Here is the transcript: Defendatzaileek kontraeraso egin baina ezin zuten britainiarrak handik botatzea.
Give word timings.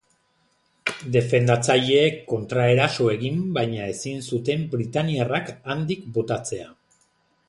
Defendatzaileek 1.15 2.15
kontraeraso 2.31 3.09
egin 3.15 3.37
baina 3.57 3.89
ezin 3.91 4.23
zuten 4.31 4.65
britainiarrak 4.75 5.53
handik 5.75 6.09
botatzea. 6.17 6.67